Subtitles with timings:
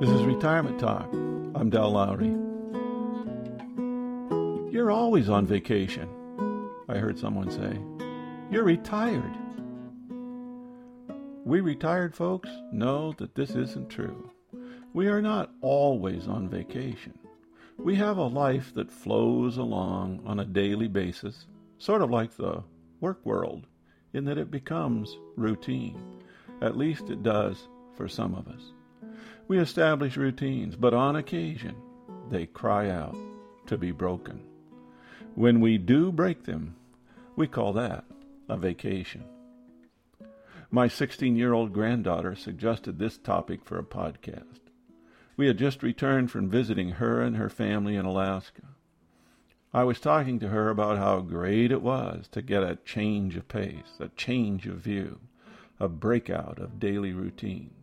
[0.00, 1.12] This is Retirement Talk.
[1.12, 2.34] I'm Del Lowry.
[4.72, 6.08] You're always on vacation,
[6.88, 7.78] I heard someone say.
[8.50, 9.36] You're retired.
[11.44, 14.30] We retired folks know that this isn't true.
[14.94, 17.18] We are not always on vacation.
[17.76, 21.44] We have a life that flows along on a daily basis,
[21.76, 22.64] sort of like the
[23.02, 23.66] work world,
[24.14, 26.00] in that it becomes routine.
[26.62, 28.72] At least it does for some of us.
[29.48, 31.74] We establish routines, but on occasion
[32.30, 33.16] they cry out
[33.66, 34.40] to be broken.
[35.34, 36.76] When we do break them,
[37.36, 38.04] we call that
[38.48, 39.24] a vacation.
[40.70, 44.60] My 16 year old granddaughter suggested this topic for a podcast.
[45.36, 48.62] We had just returned from visiting her and her family in Alaska.
[49.72, 53.48] I was talking to her about how great it was to get a change of
[53.48, 55.20] pace, a change of view,
[55.78, 57.79] a breakout of daily routines.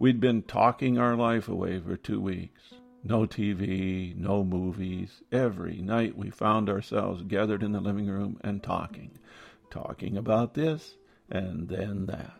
[0.00, 2.72] We'd been talking our life away for two weeks.
[3.04, 5.20] No TV, no movies.
[5.30, 9.18] Every night we found ourselves gathered in the living room and talking.
[9.68, 10.96] Talking about this
[11.28, 12.32] and then that.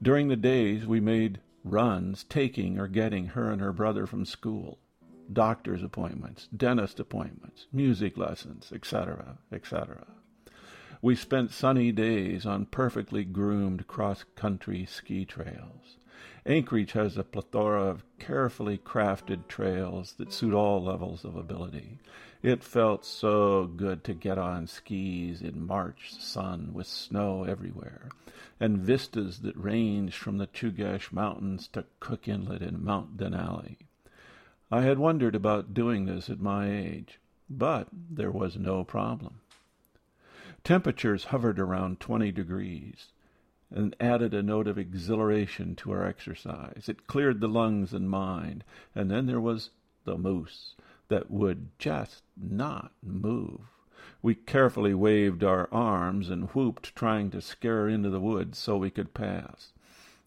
[0.00, 4.78] During the days, we made runs taking or getting her and her brother from school,
[5.32, 10.06] doctor's appointments, dentist appointments, music lessons, etc., etc.
[11.00, 15.96] We spent sunny days on perfectly groomed cross country ski trails.
[16.44, 21.98] Anchorage has a plethora of carefully crafted trails that suit all levels of ability.
[22.42, 28.08] It felt so good to get on skis in March sun with snow everywhere,
[28.58, 33.76] and vistas that ranged from the Chugach Mountains to Cook Inlet and Mount Denali.
[34.70, 39.40] I had wondered about doing this at my age, but there was no problem.
[40.64, 43.08] Temperatures hovered around 20 degrees
[43.70, 46.88] and added a note of exhilaration to our exercise.
[46.88, 48.64] It cleared the lungs and mind.
[48.94, 49.70] And then there was
[50.04, 50.74] the moose
[51.08, 53.60] that would just not move.
[54.22, 58.90] We carefully waved our arms and whooped, trying to scare into the woods so we
[58.90, 59.72] could pass.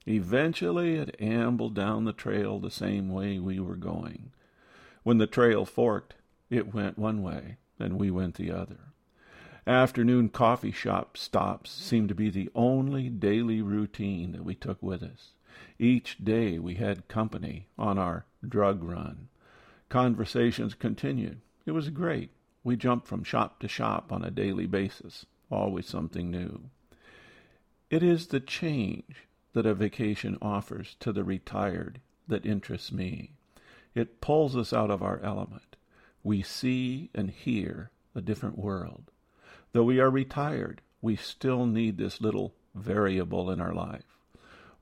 [0.07, 4.31] Eventually it ambled down the trail the same way we were going.
[5.03, 6.15] When the trail forked,
[6.49, 8.79] it went one way, and we went the other.
[9.67, 15.03] Afternoon coffee shop stops seemed to be the only daily routine that we took with
[15.03, 15.33] us.
[15.77, 19.27] Each day we had company on our drug run.
[19.87, 21.41] Conversations continued.
[21.65, 22.31] It was great.
[22.63, 26.69] We jumped from shop to shop on a daily basis, always something new.
[27.91, 33.33] It is the change that a vacation offers to the retired that interests me.
[33.93, 35.75] It pulls us out of our element.
[36.23, 39.11] We see and hear a different world.
[39.73, 44.17] Though we are retired, we still need this little variable in our life.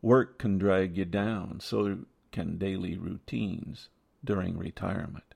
[0.01, 1.99] Work can drag you down, so
[2.31, 3.89] can daily routines
[4.23, 5.35] during retirement.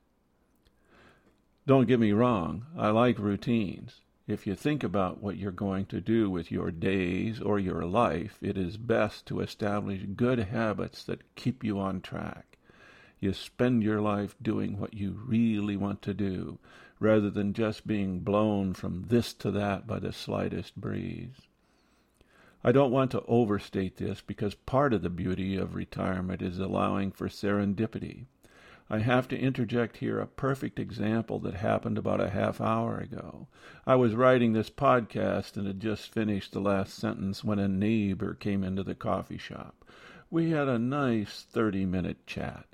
[1.66, 4.02] Don't get me wrong, I like routines.
[4.28, 8.38] If you think about what you're going to do with your days or your life,
[8.42, 12.53] it is best to establish good habits that keep you on track.
[13.24, 16.60] You spend your life doing what you really want to do,
[17.00, 21.48] rather than just being blown from this to that by the slightest breeze.
[22.66, 27.14] I don't want to overstate this because part of the beauty of retirement is allowing
[27.14, 28.26] for serendipity.
[28.90, 33.48] I have to interject here a perfect example that happened about a half hour ago.
[33.88, 38.34] I was writing this podcast and had just finished the last sentence when a neighbor
[38.34, 39.86] came into the coffee shop.
[40.34, 42.66] We had a nice 30 minute chat.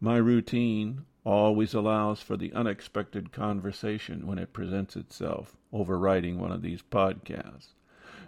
[0.00, 6.52] My routine, always allows for the unexpected conversation when it presents itself over writing one
[6.52, 7.74] of these podcasts.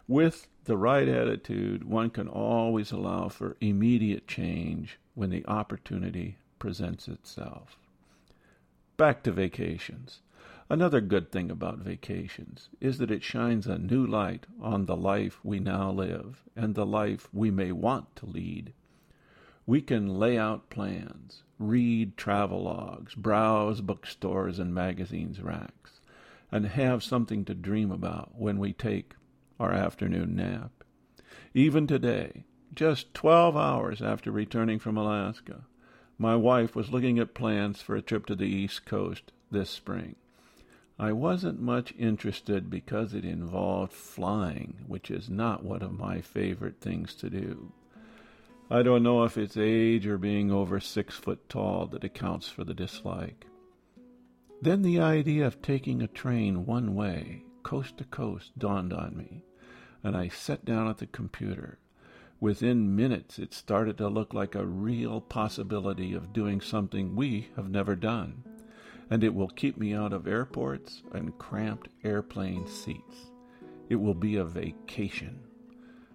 [0.09, 7.07] With the right attitude, one can always allow for immediate change when the opportunity presents
[7.07, 7.79] itself.
[8.97, 10.21] Back to vacations.
[10.69, 15.39] Another good thing about vacations is that it shines a new light on the life
[15.45, 18.73] we now live and the life we may want to lead.
[19.71, 26.01] We can lay out plans, read travelogues, browse bookstores and magazines racks,
[26.51, 29.15] and have something to dream about when we take
[29.61, 30.83] our afternoon nap.
[31.55, 32.43] Even today,
[32.75, 35.67] just 12 hours after returning from Alaska,
[36.19, 40.17] my wife was looking at plans for a trip to the East Coast this spring.
[40.99, 46.81] I wasn't much interested because it involved flying, which is not one of my favorite
[46.81, 47.71] things to do.
[48.73, 52.63] I don't know if it's age or being over six foot tall that accounts for
[52.63, 53.47] the dislike.
[54.63, 59.43] Then the idea of taking a train one way, coast to coast, dawned on me,
[60.05, 61.81] and I sat down at the computer.
[62.39, 67.69] Within minutes, it started to look like a real possibility of doing something we have
[67.69, 68.45] never done.
[69.11, 73.33] And it will keep me out of airports and cramped airplane seats.
[73.89, 75.41] It will be a vacation.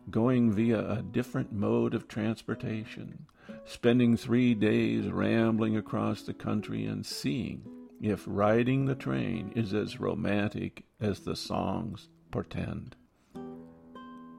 [0.09, 3.25] Going via a different mode of transportation,
[3.65, 7.63] spending three days rambling across the country and seeing
[8.01, 12.95] if riding the train is as romantic as the songs portend.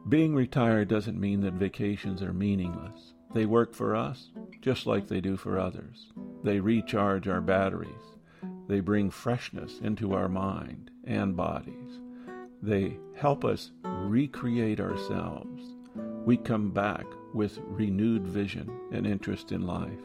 [0.09, 3.15] Being retired doesn't mean that vacations are meaningless.
[3.35, 4.31] They work for us
[4.61, 6.13] just like they do for others.
[6.45, 7.91] They recharge our batteries.
[8.69, 12.01] They bring freshness into our mind and bodies.
[12.63, 13.73] They help us
[14.05, 15.63] recreate ourselves.
[16.25, 17.05] We come back
[17.35, 20.01] with renewed vision and interest in life.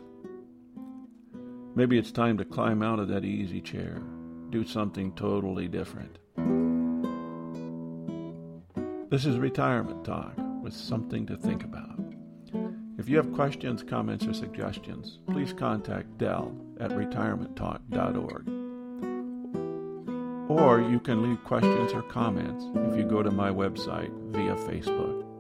[1.76, 4.02] Maybe it's time to climb out of that easy chair,
[4.50, 6.18] do something totally different.
[9.10, 12.00] This is Retirement Talk with something to think about.
[12.98, 18.61] If you have questions, comments, or suggestions, please contact Dell at retirementtalk.org.
[20.60, 25.31] Or you can leave questions or comments if you go to my website via Facebook.